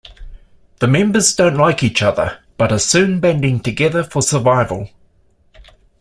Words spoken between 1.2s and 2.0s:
don't like